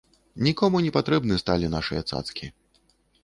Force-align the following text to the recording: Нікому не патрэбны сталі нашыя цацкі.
Нікому 0.45 0.79
не 0.85 0.89
патрэбны 0.95 1.37
сталі 1.43 1.69
нашыя 1.75 2.01
цацкі. 2.11 2.49